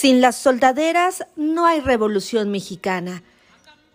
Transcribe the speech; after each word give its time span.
Sin 0.00 0.22
las 0.22 0.36
soldaderas 0.36 1.26
no 1.36 1.66
hay 1.66 1.80
revolución 1.80 2.50
mexicana. 2.50 3.22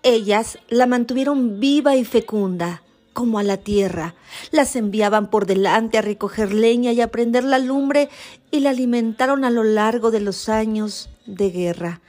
Ellas 0.03 0.59
la 0.69 0.85
mantuvieron 0.85 1.59
viva 1.59 1.95
y 1.95 2.05
fecunda, 2.05 2.83
como 3.13 3.39
a 3.39 3.43
la 3.43 3.57
tierra. 3.57 4.13
Las 4.51 4.75
enviaban 4.75 5.31
por 5.31 5.47
delante 5.47 5.97
a 5.97 6.03
recoger 6.03 6.53
leña 6.53 6.91
y 6.91 7.01
a 7.01 7.07
prender 7.07 7.43
la 7.43 7.57
lumbre 7.57 8.09
y 8.51 8.59
la 8.59 8.69
alimentaron 8.69 9.43
a 9.45 9.49
lo 9.49 9.63
largo 9.63 10.11
de 10.11 10.19
los 10.19 10.47
años 10.47 11.09
de 11.25 11.49
guerra. 11.49 12.01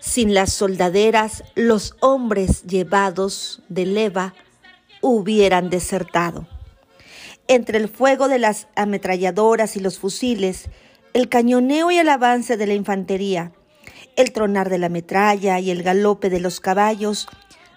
Sin 0.00 0.34
las 0.34 0.52
soldaderas, 0.52 1.44
los 1.54 1.94
hombres 2.00 2.64
llevados 2.64 3.62
de 3.68 3.86
leva 3.86 4.34
hubieran 5.00 5.70
desertado. 5.70 6.48
Entre 7.46 7.78
el 7.78 7.88
fuego 7.88 8.26
de 8.26 8.40
las 8.40 8.66
ametralladoras 8.74 9.76
y 9.76 9.80
los 9.80 10.00
fusiles, 10.00 10.70
el 11.14 11.28
cañoneo 11.28 11.92
y 11.92 11.98
el 11.98 12.08
avance 12.08 12.56
de 12.56 12.66
la 12.66 12.74
infantería, 12.74 13.52
el 14.16 14.32
tronar 14.32 14.68
de 14.68 14.78
la 14.78 14.88
metralla 14.88 15.60
y 15.60 15.70
el 15.70 15.84
galope 15.84 16.28
de 16.28 16.40
los 16.40 16.58
caballos, 16.58 17.28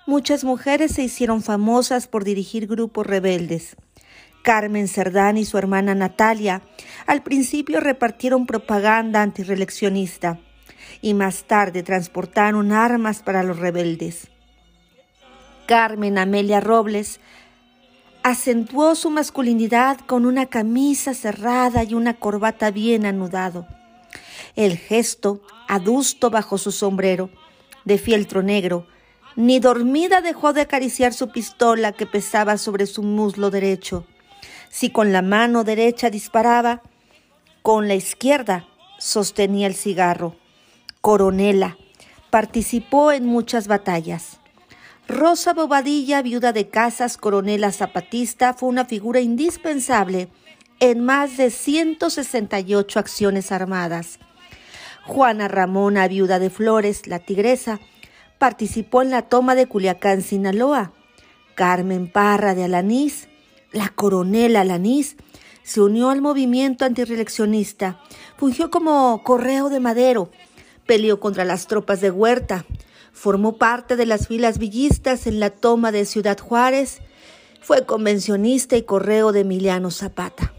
muchas 0.08 0.44
mujeres 0.44 0.96
se 0.96 1.04
hicieron 1.04 1.44
famosas 1.44 2.08
por 2.08 2.24
dirigir 2.24 2.66
grupos 2.66 3.06
rebeldes. 3.06 3.76
Carmen 4.42 4.88
Cerdán 4.88 5.38
y 5.38 5.46
su 5.46 5.60
hermana 5.60 5.94
Natalia 5.94 6.64
al 7.06 7.22
principio 7.22 7.80
repartieron 7.80 8.48
propaganda 8.48 9.22
antireleccionista 9.22 10.40
y 11.02 11.14
más 11.14 11.44
tarde 11.44 11.84
transportaron 11.84 12.72
armas 12.72 13.22
para 13.22 13.44
los 13.44 13.60
rebeldes. 13.60 14.30
Carmen 15.68 16.18
Amelia 16.18 16.60
Robles 16.60 17.20
acentuó 18.30 18.94
su 18.96 19.10
masculinidad 19.10 20.02
con 20.02 20.26
una 20.26 20.48
camisa 20.48 21.14
cerrada 21.14 21.86
y 21.86 21.94
una 21.94 22.16
corbata 22.16 22.72
bien 22.72 23.06
anudado. 23.06 23.66
El 24.58 24.76
gesto, 24.78 25.42
adusto 25.70 26.30
bajo 26.30 26.58
su 26.58 26.74
sombrero, 26.74 27.30
de 27.86 27.98
fieltro 27.98 28.44
negro, 28.44 28.86
ni 29.38 29.60
dormida 29.60 30.20
dejó 30.20 30.52
de 30.52 30.60
acariciar 30.60 31.14
su 31.14 31.32
pistola 31.32 31.94
que 31.94 32.06
pesaba 32.06 32.58
sobre 32.58 32.86
su 32.86 33.02
muslo 33.02 33.50
derecho. 33.50 34.06
Si 34.70 34.90
con 34.90 35.14
la 35.14 35.22
mano 35.22 35.64
derecha 35.64 36.10
disparaba, 36.10 36.82
con 37.62 37.88
la 37.88 37.96
izquierda 37.96 38.68
sostenía 39.00 39.68
el 39.68 39.76
cigarro. 39.76 40.36
Coronela, 41.00 41.78
participó 42.30 43.14
en 43.14 43.26
muchas 43.26 43.70
batallas. 43.70 44.42
Rosa 45.08 45.54
Bobadilla, 45.54 46.22
viuda 46.22 46.52
de 46.52 46.68
Casas, 46.68 47.16
coronela 47.16 47.72
zapatista, 47.72 48.54
fue 48.54 48.68
una 48.68 48.84
figura 48.84 49.22
indispensable 49.22 50.28
en 50.82 51.06
más 51.06 51.38
de 51.38 51.50
168 51.50 53.00
acciones 53.00 53.54
armadas. 53.54 54.20
Juana 55.06 55.48
Ramona, 55.48 56.10
viuda 56.10 56.40
de 56.40 56.50
Flores, 56.50 57.08
la 57.08 57.20
tigresa, 57.20 57.80
participó 58.38 59.02
en 59.02 59.12
la 59.12 59.22
toma 59.22 59.56
de 59.56 59.68
Culiacán, 59.68 60.22
Sinaloa. 60.22 60.92
Carmen 61.56 62.12
Parra 62.12 62.54
de 62.54 62.66
Alanís, 62.66 63.30
la 63.72 63.88
coronela 63.88 64.62
Alanís, 64.62 65.16
se 65.64 65.80
unió 65.80 66.10
al 66.10 66.22
movimiento 66.22 66.84
antireeleccionista, 66.84 68.02
fungió 68.36 68.70
como 68.70 69.24
correo 69.24 69.70
de 69.70 69.80
Madero, 69.80 70.32
peleó 70.86 71.22
contra 71.22 71.46
las 71.46 71.66
tropas 71.66 72.02
de 72.02 72.12
Huerta, 72.12 72.66
Formó 73.18 73.58
parte 73.58 73.96
de 73.96 74.06
las 74.06 74.28
filas 74.28 74.60
villistas 74.60 75.26
en 75.26 75.40
la 75.40 75.50
toma 75.50 75.92
de 75.92 76.06
Ciudad 76.06 76.38
Juárez. 76.38 77.00
Fue 77.62 77.84
convencionista 77.84 78.78
y 78.78 78.84
correo 78.84 79.32
de 79.32 79.40
Emiliano 79.40 79.90
Zapata. 79.90 80.54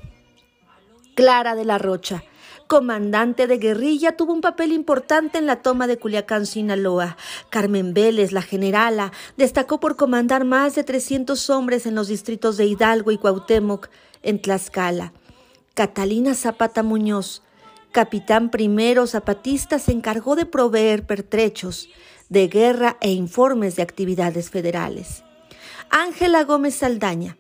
Clara 1.15 1.55
de 1.55 1.65
la 1.65 1.79
Rocha, 1.79 2.25
comandante 2.67 3.47
de 3.47 3.59
guerrilla, 3.59 4.17
tuvo 4.17 4.33
un 4.33 4.41
papel 4.41 4.73
importante 4.73 5.39
en 5.39 5.47
la 5.47 5.63
toma 5.63 5.87
de 5.87 5.99
Culiacán, 5.99 6.47
Sinaloa. 6.47 7.17
Carmen 7.49 7.95
Vélez, 7.95 8.33
la 8.33 8.43
generala, 8.43 9.13
destacó 9.37 9.79
por 9.79 9.95
comandar 9.95 10.45
más 10.45 10.75
de 10.75 10.83
300 10.83 11.51
hombres 11.51 11.87
en 11.87 11.95
los 11.95 12.09
distritos 12.09 12.57
de 12.57 12.67
Hidalgo 12.67 13.13
y 13.13 13.19
Cuauhtémoc, 13.19 13.89
en 14.25 14.43
Tlaxcala. 14.43 15.13
Catalina 15.75 16.35
Zapata 16.35 16.83
Muñoz, 16.83 17.45
capitán 17.93 18.51
primero 18.51 19.07
zapatista, 19.07 19.79
se 19.79 19.93
encargó 19.93 20.35
de 20.35 20.45
proveer 20.45 21.07
pertrechos, 21.07 21.89
de 22.29 22.49
guerra 22.49 22.97
e 23.01 23.13
informes 23.13 23.77
de 23.77 23.83
actividades 23.83 24.51
federales. 24.51 25.25
Ángela 25.91 26.45
Gómez 26.45 26.77
Saldaña, 26.77 27.39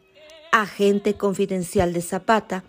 agente 0.52 1.14
confidencial 1.14 1.92
de 1.92 2.02
Zapata, 2.02 2.64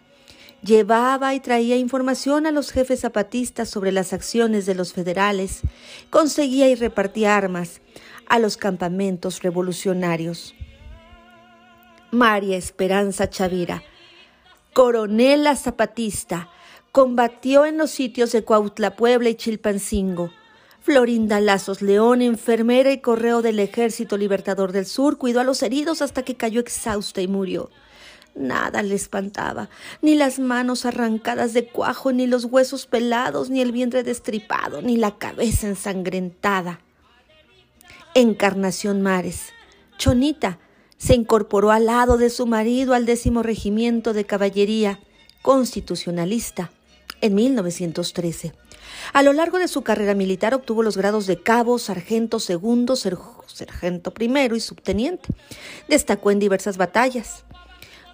llevaba 0.62 1.34
y 1.34 1.40
traía 1.40 1.78
información 1.78 2.46
a 2.46 2.52
los 2.52 2.72
jefes 2.72 3.02
zapatistas 3.02 3.70
sobre 3.70 3.92
las 3.92 4.12
acciones 4.12 4.66
de 4.66 4.76
los 4.76 4.94
federales, 4.94 5.62
conseguía 6.10 6.68
y 6.68 6.76
repartía 6.76 7.38
armas 7.38 7.82
a 8.28 8.40
los 8.40 8.58
campamentos 8.58 9.42
revolucionarios. 9.42 10.56
María 12.12 12.58
Esperanza 12.58 13.30
Chavira, 13.30 13.84
coronela 14.74 15.56
zapatista, 15.56 16.50
combatió 16.92 17.66
en 17.66 17.78
los 17.78 17.92
sitios 17.92 18.32
de 18.32 18.44
Cuautla, 18.44 18.96
Puebla 18.96 19.30
y 19.30 19.36
Chilpancingo, 19.36 20.32
Florinda 20.82 21.40
Lazos 21.42 21.82
León, 21.82 22.22
enfermera 22.22 22.92
y 22.92 23.00
correo 23.00 23.42
del 23.42 23.60
Ejército 23.60 24.18
Libertador 24.18 24.72
del 24.72 24.86
Sur, 24.86 25.18
cuidó 25.18 25.42
a 25.42 25.44
los 25.44 25.62
heridos 25.62 26.02
hasta 26.02 26.24
que 26.24 26.36
cayó 26.36 26.62
exhausta 26.62 27.22
y 27.22 27.28
murió. 27.28 27.70
Nada 28.36 28.82
le 28.82 28.96
espantaba, 28.96 29.70
ni 30.02 30.16
las 30.16 30.40
manos 30.40 30.86
arrancadas 30.86 31.54
de 31.54 31.68
cuajo, 31.68 32.14
ni 32.14 32.28
los 32.28 32.46
huesos 32.46 32.86
pelados, 32.86 33.50
ni 33.50 33.60
el 33.62 33.72
vientre 33.72 34.04
destripado, 34.04 34.82
ni 34.82 34.96
la 34.96 35.18
cabeza 35.18 35.68
ensangrentada. 35.68 36.80
Encarnación 38.16 39.02
Mares, 39.02 39.50
Chonita, 39.98 40.60
se 40.98 41.16
incorporó 41.16 41.72
al 41.72 41.86
lado 41.88 42.18
de 42.18 42.30
su 42.30 42.46
marido 42.46 42.94
al 42.94 43.06
décimo 43.06 43.44
regimiento 43.44 44.14
de 44.14 44.26
caballería 44.26 45.00
constitucionalista 45.42 46.72
en 47.22 47.36
1913. 47.36 48.54
A 49.14 49.24
lo 49.24 49.34
largo 49.34 49.60
de 49.60 49.68
su 49.68 49.82
carrera 49.82 50.14
militar 50.14 50.54
obtuvo 50.54 50.84
los 50.84 50.98
grados 50.98 51.28
de 51.28 51.42
cabo, 51.42 51.80
sargento 51.80 52.40
segundo, 52.40 52.96
sargento 52.96 54.14
primero 54.14 54.56
y 54.56 54.60
subteniente. 54.60 55.30
Destacó 55.88 56.32
en 56.32 56.40
diversas 56.40 56.78
batallas. 56.78 57.46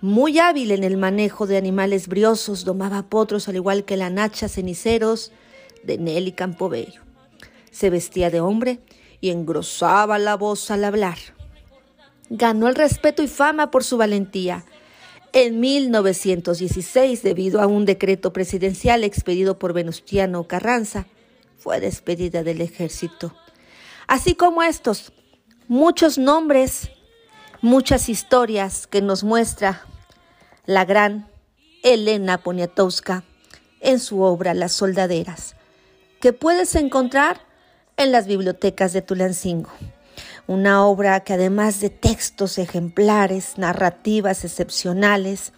Muy 0.01 0.39
hábil 0.39 0.71
en 0.71 0.83
el 0.83 0.97
manejo 0.97 1.47
de 1.47 1.57
animales 1.57 2.07
briosos, 2.07 2.65
domaba 2.65 3.03
potros 3.03 3.47
al 3.47 3.55
igual 3.55 3.85
que 3.85 3.97
la 3.97 4.09
nacha 4.09 4.49
ceniceros 4.49 5.31
de 5.83 5.97
Nelly 5.97 6.33
Campobello. 6.33 7.01
Se 7.71 7.89
vestía 7.89 8.29
de 8.29 8.41
hombre 8.41 8.79
y 9.21 9.31
engrosaba 9.31 10.19
la 10.19 10.35
voz 10.35 10.69
al 10.71 10.83
hablar. 10.83 11.17
Ganó 12.29 12.67
el 12.67 12.75
respeto 12.75 13.23
y 13.23 13.27
fama 13.27 13.71
por 13.71 13.83
su 13.83 13.97
valentía 13.97 14.65
en 15.35 15.59
1916, 15.59 17.21
debido 17.21 17.59
a 17.59 17.67
un 17.67 17.83
decreto 17.83 18.31
presidencial 18.31 19.03
expedido 19.03 19.59
por 19.59 19.73
Venustiano 19.73 20.47
Carranza, 20.47 21.07
fue 21.57 21.81
despedida 21.81 22.41
del 22.41 22.61
ejército. 22.61 23.35
Así 24.07 24.35
como 24.35 24.63
estos, 24.63 25.11
muchos 25.67 26.17
nombres, 26.17 26.89
muchas 27.61 28.07
historias 28.07 28.87
que 28.87 29.01
nos 29.01 29.25
muestra 29.25 29.85
la 30.65 30.85
gran 30.85 31.27
Elena 31.83 32.37
Poniatowska 32.41 33.25
en 33.81 33.99
su 33.99 34.21
obra 34.21 34.53
Las 34.53 34.71
Soldaderas, 34.71 35.57
que 36.21 36.31
puedes 36.31 36.75
encontrar 36.75 37.41
en 37.97 38.13
las 38.13 38.25
bibliotecas 38.25 38.93
de 38.93 39.01
Tulancingo 39.01 39.71
una 40.47 40.85
obra 40.85 41.21
que 41.21 41.33
además 41.33 41.79
de 41.79 41.89
textos 41.89 42.57
ejemplares, 42.57 43.57
narrativas 43.57 44.45
excepcionales, 44.45 45.53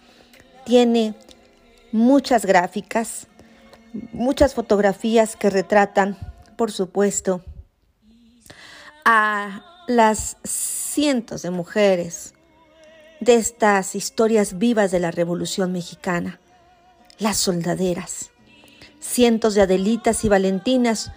tiene 0.64 1.14
muchas 1.92 2.46
gráficas, 2.46 3.26
muchas 4.12 4.54
fotografías 4.54 5.36
que 5.36 5.50
retratan, 5.50 6.16
por 6.56 6.72
supuesto, 6.72 7.42
a 9.04 9.64
las 9.86 10.36
cientos 10.44 11.42
de 11.42 11.50
mujeres 11.50 12.34
de 13.20 13.34
estas 13.34 13.94
historias 13.94 14.58
vivas 14.58 14.90
de 14.90 15.00
la 15.00 15.10
Revolución 15.10 15.72
Mexicana, 15.72 16.40
las 17.18 17.36
soldaderas, 17.36 18.30
cientos 19.00 19.54
de 19.54 19.62
Adelitas 19.62 20.24
y 20.24 20.28
Valentinas 20.28 21.10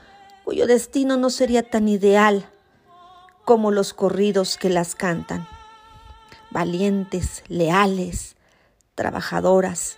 cuyo 0.43 0.67
destino 0.67 1.17
no 1.17 1.29
sería 1.29 1.63
tan 1.63 1.87
ideal 1.87 2.50
como 3.51 3.71
los 3.71 3.93
corridos 3.93 4.55
que 4.55 4.69
las 4.69 4.95
cantan. 4.95 5.45
Valientes, 6.51 7.43
leales, 7.49 8.37
trabajadoras, 8.95 9.97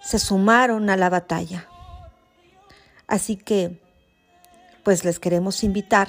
se 0.00 0.20
sumaron 0.20 0.88
a 0.88 0.96
la 0.96 1.10
batalla. 1.10 1.66
Así 3.08 3.34
que, 3.34 3.82
pues 4.84 5.04
les 5.04 5.18
queremos 5.18 5.64
invitar 5.64 6.06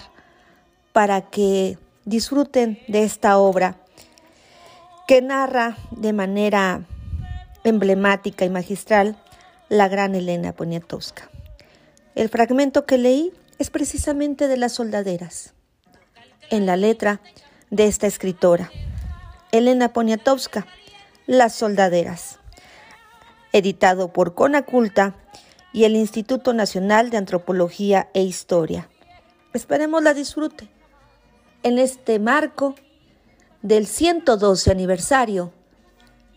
para 0.92 1.32
que 1.32 1.80
disfruten 2.06 2.80
de 2.88 3.02
esta 3.02 3.40
obra 3.40 3.78
que 5.08 5.24
narra 5.24 5.76
de 5.90 6.14
manera 6.14 6.86
emblemática 7.64 8.46
y 8.46 8.52
magistral 8.52 9.18
la 9.70 9.88
gran 9.88 10.14
Elena 10.14 10.54
Poniatowska. 10.54 11.32
El 12.14 12.30
fragmento 12.30 12.86
que 12.86 13.00
leí 13.00 13.34
es 13.58 13.72
precisamente 13.72 14.48
de 14.48 14.58
las 14.58 14.74
soldaderas. 14.74 15.56
En 16.50 16.66
la 16.66 16.78
letra 16.78 17.22
de 17.70 17.88
esta 17.88 18.08
escritora, 18.08 18.72
Elena 19.52 19.94
Poniatowska, 19.94 20.68
Las 21.26 21.56
soldaderas, 21.56 22.40
editado 23.54 24.12
por 24.12 24.34
Conaculta 24.36 25.16
y 25.72 25.86
el 25.86 25.96
Instituto 25.96 26.54
Nacional 26.54 27.10
de 27.10 27.18
Antropología 27.18 28.10
e 28.14 28.22
Historia. 28.22 28.90
Esperemos 29.54 30.04
la 30.04 30.14
disfrute 30.14 30.70
en 31.64 31.80
este 31.80 32.20
marco 32.20 32.76
del 33.62 33.88
112 33.88 34.70
aniversario 34.70 35.54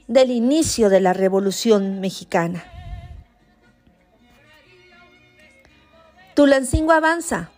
del 0.07 0.31
inicio 0.31 0.89
de 0.89 1.01
la 1.01 1.13
Revolución 1.13 2.01
Mexicana. 2.01 2.65
Tulancingo 6.35 6.93
avanza 6.93 7.51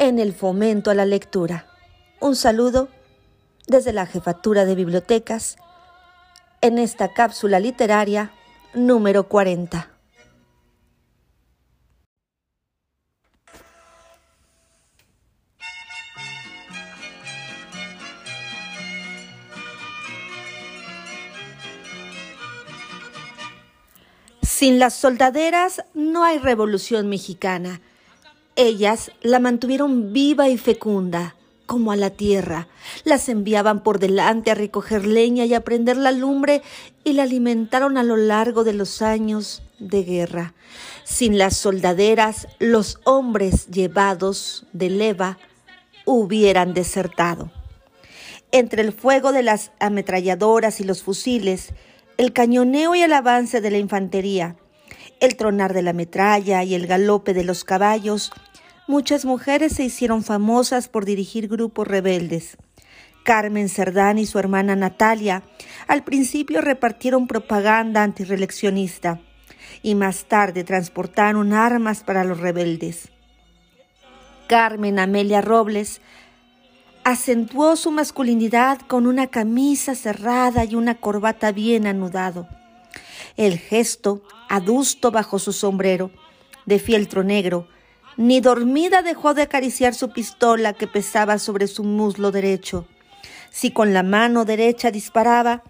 en 0.00 0.18
el 0.18 0.32
fomento 0.32 0.90
a 0.90 0.94
la 0.94 1.04
lectura. 1.04 1.66
Un 2.20 2.34
saludo 2.34 2.88
desde 3.66 3.92
la 3.92 4.06
Jefatura 4.06 4.64
de 4.64 4.74
Bibliotecas 4.74 5.58
en 6.62 6.78
esta 6.78 7.12
cápsula 7.12 7.60
literaria 7.60 8.32
número 8.72 9.28
40. 9.28 9.90
Sin 24.40 24.78
las 24.78 24.94
soldaderas 24.94 25.84
no 25.92 26.24
hay 26.24 26.38
revolución 26.38 27.10
mexicana. 27.10 27.82
Ellas 28.62 29.10
la 29.22 29.38
mantuvieron 29.38 30.12
viva 30.12 30.50
y 30.50 30.58
fecunda, 30.58 31.34
como 31.64 31.92
a 31.92 31.96
la 31.96 32.10
tierra. 32.10 32.68
Las 33.04 33.30
enviaban 33.30 33.82
por 33.82 33.98
delante 33.98 34.50
a 34.50 34.54
recoger 34.54 35.06
leña 35.06 35.46
y 35.46 35.54
a 35.54 35.64
prender 35.64 35.96
la 35.96 36.12
lumbre 36.12 36.60
y 37.02 37.14
la 37.14 37.22
alimentaron 37.22 37.96
a 37.96 38.02
lo 38.02 38.18
largo 38.18 38.62
de 38.62 38.74
los 38.74 39.00
años 39.00 39.62
de 39.78 40.02
guerra. 40.02 40.52
Sin 41.04 41.38
las 41.38 41.56
soldaderas, 41.56 42.48
los 42.58 43.00
hombres 43.04 43.68
llevados 43.68 44.66
de 44.74 44.90
leva 44.90 45.38
hubieran 46.04 46.74
desertado. 46.74 47.50
Entre 48.52 48.82
el 48.82 48.92
fuego 48.92 49.32
de 49.32 49.42
las 49.42 49.72
ametralladoras 49.80 50.82
y 50.82 50.84
los 50.84 51.02
fusiles, 51.02 51.72
el 52.18 52.34
cañoneo 52.34 52.94
y 52.94 53.00
el 53.00 53.14
avance 53.14 53.62
de 53.62 53.70
la 53.70 53.78
infantería, 53.78 54.56
el 55.20 55.36
tronar 55.36 55.72
de 55.72 55.80
la 55.80 55.94
metralla 55.94 56.62
y 56.62 56.74
el 56.74 56.86
galope 56.86 57.32
de 57.32 57.44
los 57.44 57.64
caballos, 57.64 58.32
muchas 58.90 59.24
mujeres 59.24 59.74
se 59.74 59.84
hicieron 59.84 60.24
famosas 60.24 60.88
por 60.88 61.04
dirigir 61.04 61.46
grupos 61.46 61.86
rebeldes. 61.86 62.58
Carmen 63.22 63.68
Cerdán 63.68 64.18
y 64.18 64.26
su 64.26 64.38
hermana 64.38 64.74
Natalia 64.74 65.44
al 65.86 66.02
principio 66.02 66.60
repartieron 66.60 67.28
propaganda 67.28 68.02
antireleccionista 68.02 69.20
y 69.82 69.94
más 69.94 70.24
tarde 70.24 70.64
transportaron 70.64 71.52
armas 71.52 72.02
para 72.02 72.24
los 72.24 72.40
rebeldes. 72.40 73.10
Carmen 74.48 74.98
Amelia 74.98 75.40
Robles 75.40 76.00
acentuó 77.04 77.76
su 77.76 77.92
masculinidad 77.92 78.80
con 78.80 79.06
una 79.06 79.28
camisa 79.28 79.94
cerrada 79.94 80.64
y 80.64 80.74
una 80.74 80.96
corbata 80.96 81.52
bien 81.52 81.86
anudado. 81.86 82.48
El 83.36 83.56
gesto, 83.58 84.24
adusto 84.48 85.12
bajo 85.12 85.38
su 85.38 85.52
sombrero, 85.52 86.10
de 86.66 86.80
fieltro 86.80 87.22
negro, 87.22 87.68
ni 88.16 88.40
dormida 88.40 89.02
dejó 89.02 89.34
de 89.34 89.42
acariciar 89.42 89.94
su 89.94 90.12
pistola 90.12 90.72
que 90.72 90.86
pesaba 90.86 91.38
sobre 91.38 91.66
su 91.66 91.84
muslo 91.84 92.30
derecho. 92.30 92.86
Si 93.50 93.70
con 93.70 93.92
la 93.92 94.02
mano 94.02 94.44
derecha 94.44 94.90
disparaba, 94.90 95.62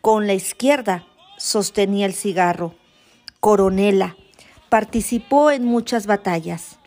con 0.00 0.26
la 0.26 0.34
izquierda 0.34 1.06
sostenía 1.36 2.06
el 2.06 2.14
cigarro. 2.14 2.74
Coronela, 3.40 4.16
participó 4.68 5.50
en 5.50 5.64
muchas 5.64 6.06
batallas. 6.06 6.78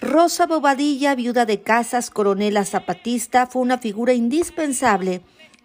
Rosa 0.00 0.46
Bobadilla, 0.46 1.14
viuda 1.14 1.46
de 1.46 1.62
Casas, 1.62 2.10
coronela 2.10 2.64
zapatista, 2.64 3.46
fue 3.46 3.62
una 3.62 3.78
figura 3.78 4.12
indispensable 4.12 5.22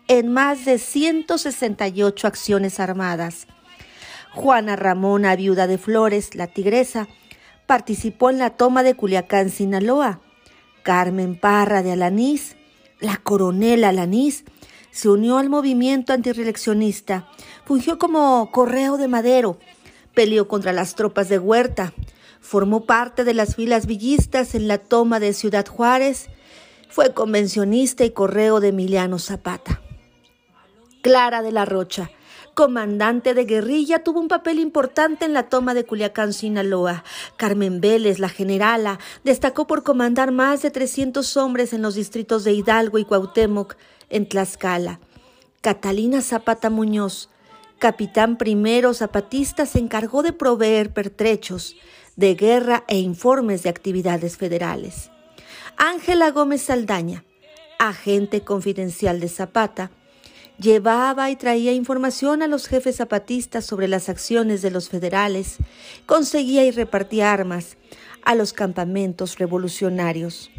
en 0.07 0.31
más 0.31 0.63
de 0.65 0.77
168 0.77 2.27
acciones 2.27 2.79
armadas. 2.79 3.47
Juana 4.33 4.75
Ramona, 4.75 5.35
viuda 5.35 5.65
de 5.65 5.79
Flores, 5.79 6.35
la 6.35 6.45
tigresa, 6.45 7.07
participó 7.67 8.31
en 8.31 8.39
la 8.39 8.51
toma 8.51 8.81
de 8.81 8.95
Culiacán, 8.95 9.51
Sinaloa. 9.51 10.21
Carmen 10.81 11.35
Parra 11.35 11.83
de 11.83 11.91
Alanís, 11.91 12.55
la 12.99 13.17
coronela 13.17 13.89
Alanís, 13.89 14.45
se 14.89 15.09
unió 15.09 15.37
al 15.37 15.49
movimiento 15.49 16.13
antireleccionista, 16.13 17.27
fungió 17.65 17.99
como 17.99 18.49
correo 18.51 18.97
de 18.97 19.07
Madero, 19.07 19.59
peleó 20.15 20.47
contra 20.47 20.73
las 20.73 20.95
tropas 20.95 21.29
de 21.29 21.37
Huerta, 21.37 21.93
Formó 22.47 22.85
parte 22.85 23.25
de 23.25 23.33
las 23.33 23.57
filas 23.57 23.87
villistas 23.87 24.55
en 24.55 24.69
la 24.69 24.77
toma 24.77 25.19
de 25.19 25.33
Ciudad 25.33 25.67
Juárez. 25.67 26.29
Fue 26.89 27.13
convencionista 27.13 28.05
y 28.05 28.11
correo 28.11 28.61
de 28.61 28.69
Emiliano 28.69 29.19
Zapata. 29.19 29.81
Clara 31.01 31.41
de 31.41 31.51
la 31.51 31.65
Rocha, 31.65 32.09
comandante 32.57 33.35
de 33.35 33.45
guerrilla, 33.45 33.99
tuvo 33.99 34.19
un 34.19 34.27
papel 34.27 34.57
importante 34.57 35.25
en 35.25 35.33
la 35.33 35.43
toma 35.43 35.75
de 35.75 35.85
Culiacán, 35.85 36.33
Sinaloa. 36.33 37.03
Carmen 37.35 37.81
Vélez, 37.81 38.17
la 38.17 38.29
generala, 38.29 38.97
destacó 39.23 39.67
por 39.67 39.83
comandar 39.83 40.31
más 40.31 40.63
de 40.63 40.71
300 40.71 41.37
hombres 41.37 41.71
en 41.71 41.83
los 41.83 41.93
distritos 41.93 42.43
de 42.43 42.53
Hidalgo 42.53 42.97
y 42.97 43.05
Cuauhtémoc, 43.05 43.75
en 44.09 44.27
Tlaxcala. 44.27 44.99
Catalina 45.61 46.23
Zapata 46.23 46.71
Muñoz, 46.71 47.29
capitán 47.77 48.39
primero 48.39 48.95
zapatista, 48.95 49.67
se 49.67 49.77
encargó 49.77 50.23
de 50.23 50.33
proveer 50.33 50.91
pertrechos, 50.91 51.75
de 52.15 52.33
guerra 52.33 52.85
e 52.87 52.97
informes 52.97 53.61
de 53.61 53.69
actividades 53.69 54.35
federales. 54.35 55.11
Ángela 55.77 56.31
Gómez 56.31 56.63
Saldaña, 56.63 57.23
agente 57.77 58.41
confidencial 58.41 59.19
de 59.19 59.29
Zapata, 59.29 59.91
llevaba 60.59 61.29
y 61.29 61.35
traía 61.35 61.73
información 61.73 62.41
a 62.41 62.47
los 62.47 62.67
jefes 62.67 62.97
zapatistas 62.97 63.65
sobre 63.65 63.87
las 63.87 64.09
acciones 64.09 64.61
de 64.61 64.71
los 64.71 64.89
federales, 64.89 65.57
conseguía 66.05 66.65
y 66.65 66.71
repartía 66.71 67.31
armas 67.31 67.77
a 68.23 68.35
los 68.35 68.53
campamentos 68.53 69.37
revolucionarios. 69.37 70.51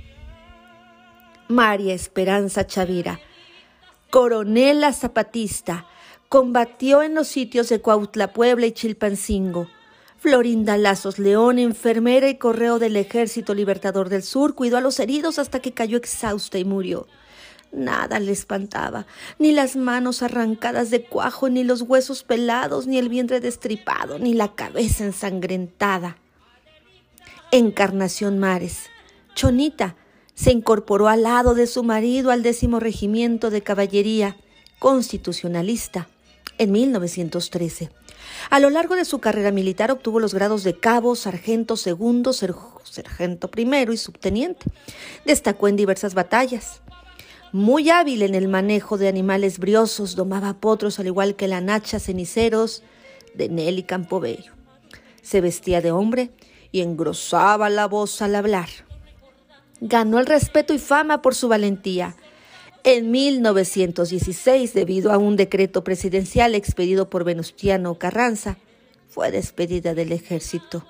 María 1.49 1.95
Esperanza 1.95 2.67
Chavira, 2.67 3.21
coronela 4.11 4.93
zapatista, 4.93 5.87
combatió 6.29 7.03
en 7.03 7.15
los 7.15 7.29
sitios 7.29 7.69
de 7.69 7.81
Cuautla, 7.81 8.33
Puebla 8.33 8.67
y 8.67 8.73
Chilpancingo, 8.73 9.69
Florinda 10.19 10.77
Lazos 10.77 11.19
León, 11.19 11.59
enfermera 11.59 12.29
y 12.29 12.39
correo 12.39 12.79
del 12.79 12.97
Ejército 12.97 13.55
Libertador 13.55 14.09
del 14.09 14.23
Sur, 14.23 14.55
cuidó 14.55 14.77
a 14.77 14.81
los 14.81 14.99
heridos 14.99 15.39
hasta 15.39 15.61
que 15.61 15.73
cayó 15.73 15.97
exhausta 15.97 16.59
y 16.59 16.65
murió. 16.65 17.07
Nada 17.71 18.19
le 18.19 18.33
espantaba, 18.33 19.07
ni 19.39 19.53
las 19.53 19.77
manos 19.77 20.23
arrancadas 20.23 20.91
de 20.91 21.05
cuajo, 21.05 21.51
ni 21.51 21.65
los 21.65 21.83
huesos 21.83 22.23
pelados, 22.23 22.87
ni 22.87 22.99
el 22.99 23.09
vientre 23.09 23.41
destripado, 23.41 24.19
ni 24.19 24.33
la 24.33 24.55
cabeza 24.55 25.05
ensangrentada. 25.05 26.17
Encarnación 27.53 28.39
Mares, 28.39 28.85
Chonita, 29.35 29.97
se 30.35 30.53
incorporó 30.53 31.09
al 31.09 31.25
lado 31.25 31.55
de 31.55 31.67
su 31.67 31.83
marido 31.83 32.31
al 32.31 32.43
décimo 32.43 32.81
regimiento 32.81 33.51
de 33.51 33.63
caballería 33.63 34.37
constitucionalista 34.79 36.09
en 36.59 36.73
1913. 36.73 37.91
A 38.51 38.61
lo 38.61 38.71
largo 38.71 38.97
de 38.97 39.05
su 39.05 39.19
carrera 39.19 39.51
militar 39.51 39.91
obtuvo 39.91 40.21
los 40.21 40.35
grados 40.35 40.63
de 40.65 40.79
cabo, 40.79 41.17
sargento 41.17 41.77
segundo, 41.77 42.33
sargento 42.33 43.51
primero 43.51 43.93
y 43.93 43.97
subteniente. 43.97 44.67
Destacó 45.25 45.69
en 45.69 45.77
diversas 45.77 46.15
batallas. 46.15 46.81
Muy 47.53 47.91
hábil 47.91 48.23
en 48.23 48.35
el 48.35 48.49
manejo 48.49 48.99
de 48.99 49.09
animales 49.09 49.59
briosos, 49.59 50.17
domaba 50.17 50.61
potros 50.61 50.99
al 50.99 51.07
igual 51.07 51.37
que 51.37 51.49
la 51.49 51.61
nacha 51.61 51.99
ceniceros 51.99 52.83
de 53.35 53.49
Nelly 53.49 53.85
Campobello. 53.85 54.53
Se 55.23 55.41
vestía 55.41 55.81
de 55.81 55.91
hombre 55.91 56.31
y 56.73 56.81
engrosaba 56.81 57.71
la 57.71 57.87
voz 57.87 58.21
al 58.23 58.35
hablar. 58.35 58.69
Ganó 59.81 60.19
el 60.19 60.27
respeto 60.27 60.75
y 60.75 60.79
fama 60.79 61.23
por 61.23 61.35
su 61.35 61.49
valentía 61.49 62.17
en 62.85 63.11
1916, 63.11 64.73
debido 64.73 65.13
a 65.13 65.19
un 65.19 65.37
decreto 65.37 65.85
presidencial 65.85 66.55
expedido 66.55 67.11
por 67.11 67.25
Venustiano 67.25 67.99
Carranza, 67.99 68.57
fue 69.09 69.31
despedida 69.31 69.95
del 69.95 70.13
ejército. 70.13 70.87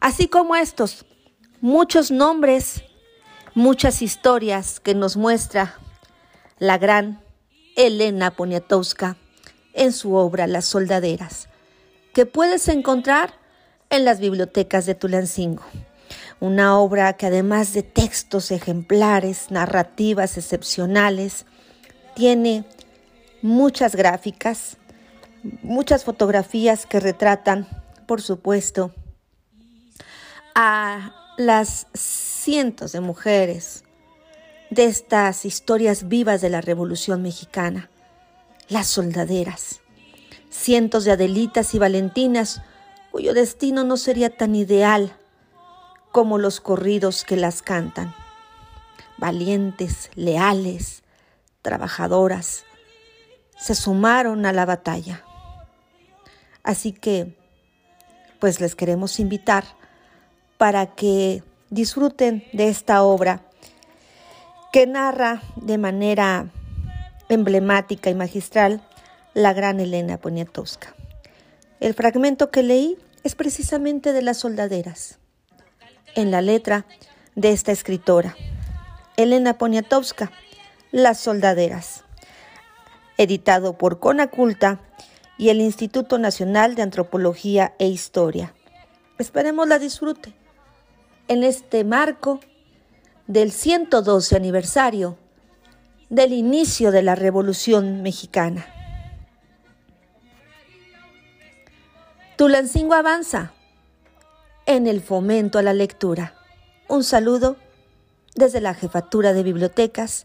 Así 0.00 0.28
como 0.28 0.56
estos, 0.56 1.04
muchos 1.60 2.10
nombres, 2.10 2.82
muchas 3.54 4.02
historias 4.02 4.80
que 4.80 4.94
nos 4.94 5.16
muestra 5.16 5.74
la 6.58 6.78
gran 6.78 7.20
Elena 7.76 8.30
Poniatowska 8.30 9.16
en 9.72 9.92
su 9.92 10.14
obra 10.14 10.46
Las 10.46 10.66
Soldaderas, 10.66 11.48
que 12.12 12.26
puedes 12.26 12.68
encontrar 12.68 13.34
en 13.88 14.04
las 14.04 14.20
bibliotecas 14.20 14.86
de 14.86 14.94
Tulancingo. 14.94 15.64
Una 16.38 16.78
obra 16.78 17.14
que 17.14 17.26
además 17.26 17.72
de 17.72 17.82
textos 17.82 18.50
ejemplares, 18.50 19.50
narrativas 19.50 20.38
excepcionales, 20.38 21.44
tiene 22.14 22.64
muchas 23.42 23.94
gráficas, 23.94 24.76
muchas 25.62 26.04
fotografías 26.04 26.86
que 26.86 27.00
retratan, 27.00 27.66
por 28.06 28.22
supuesto, 28.22 28.92
a 30.54 31.29
las 31.40 31.86
cientos 31.94 32.92
de 32.92 33.00
mujeres 33.00 33.84
de 34.68 34.84
estas 34.84 35.46
historias 35.46 36.06
vivas 36.06 36.42
de 36.42 36.50
la 36.50 36.60
Revolución 36.60 37.22
Mexicana, 37.22 37.88
las 38.68 38.88
soldaderas, 38.88 39.80
cientos 40.50 41.04
de 41.04 41.12
Adelitas 41.12 41.74
y 41.74 41.78
Valentinas 41.78 42.60
cuyo 43.10 43.32
destino 43.32 43.84
no 43.84 43.96
sería 43.96 44.28
tan 44.28 44.54
ideal 44.54 45.16
como 46.12 46.36
los 46.36 46.60
corridos 46.60 47.24
que 47.24 47.36
las 47.36 47.62
cantan. 47.62 48.14
Valientes, 49.16 50.10
leales, 50.14 51.02
trabajadoras, 51.62 52.64
se 53.58 53.74
sumaron 53.74 54.44
a 54.44 54.52
la 54.52 54.66
batalla. 54.66 55.24
Así 56.62 56.92
que, 56.92 57.34
pues 58.38 58.60
les 58.60 58.76
queremos 58.76 59.18
invitar 59.18 59.79
para 60.60 60.94
que 60.94 61.42
disfruten 61.70 62.44
de 62.52 62.68
esta 62.68 63.02
obra 63.02 63.40
que 64.74 64.86
narra 64.86 65.40
de 65.56 65.78
manera 65.78 66.50
emblemática 67.30 68.10
y 68.10 68.14
magistral 68.14 68.86
la 69.32 69.54
gran 69.54 69.80
Elena 69.80 70.18
Poniatowska. 70.18 70.94
El 71.80 71.94
fragmento 71.94 72.50
que 72.50 72.62
leí 72.62 72.98
es 73.24 73.36
precisamente 73.36 74.12
de 74.12 74.20
las 74.20 74.36
soldaderas, 74.36 75.18
en 76.14 76.30
la 76.30 76.42
letra 76.42 76.84
de 77.36 77.52
esta 77.52 77.72
escritora, 77.72 78.36
Elena 79.16 79.56
Poniatowska, 79.56 80.30
Las 80.92 81.20
soldaderas, 81.20 82.04
editado 83.16 83.78
por 83.78 83.98
Conaculta 83.98 84.78
y 85.38 85.48
el 85.48 85.62
Instituto 85.62 86.18
Nacional 86.18 86.74
de 86.74 86.82
Antropología 86.82 87.72
e 87.78 87.86
Historia. 87.86 88.52
Esperemos 89.16 89.66
la 89.66 89.78
disfrute 89.78 90.34
en 91.30 91.44
este 91.44 91.84
marco 91.84 92.40
del 93.28 93.52
112 93.52 94.34
aniversario 94.34 95.16
del 96.08 96.32
inicio 96.32 96.90
de 96.90 97.02
la 97.02 97.14
Revolución 97.14 98.02
Mexicana. 98.02 98.66
Tulancingo 102.36 102.94
avanza 102.94 103.52
en 104.66 104.88
el 104.88 105.00
fomento 105.00 105.60
a 105.60 105.62
la 105.62 105.72
lectura. 105.72 106.34
Un 106.88 107.04
saludo 107.04 107.56
desde 108.34 108.60
la 108.60 108.74
Jefatura 108.74 109.32
de 109.32 109.44
Bibliotecas 109.44 110.24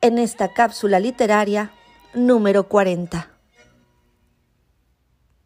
en 0.00 0.18
esta 0.18 0.52
cápsula 0.52 0.98
literaria 0.98 1.70
número 2.12 2.68
40. 2.68 3.31